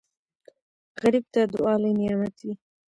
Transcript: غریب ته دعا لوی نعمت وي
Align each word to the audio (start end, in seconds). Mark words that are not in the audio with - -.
غریب 1.01 1.25
ته 1.33 1.41
دعا 1.53 1.73
لوی 1.81 1.93
نعمت 1.99 2.35
وي 2.43 2.53